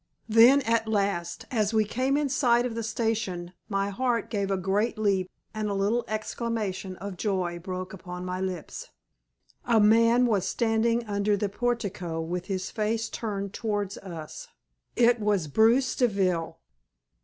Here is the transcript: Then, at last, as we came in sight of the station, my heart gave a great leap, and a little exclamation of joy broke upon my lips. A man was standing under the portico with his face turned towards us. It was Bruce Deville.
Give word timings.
Then, 0.27 0.63
at 0.63 0.87
last, 0.87 1.45
as 1.51 1.75
we 1.75 1.85
came 1.85 2.17
in 2.17 2.27
sight 2.27 2.65
of 2.65 2.73
the 2.73 2.81
station, 2.81 3.53
my 3.69 3.89
heart 3.91 4.31
gave 4.31 4.49
a 4.49 4.57
great 4.57 4.97
leap, 4.97 5.29
and 5.53 5.69
a 5.69 5.75
little 5.75 6.03
exclamation 6.07 6.95
of 6.95 7.17
joy 7.17 7.59
broke 7.59 7.93
upon 7.93 8.25
my 8.25 8.41
lips. 8.41 8.89
A 9.63 9.79
man 9.79 10.25
was 10.25 10.47
standing 10.47 11.05
under 11.05 11.37
the 11.37 11.49
portico 11.49 12.19
with 12.19 12.47
his 12.47 12.71
face 12.71 13.09
turned 13.09 13.53
towards 13.53 13.99
us. 13.99 14.47
It 14.95 15.19
was 15.19 15.45
Bruce 15.47 15.95
Deville. 15.95 16.57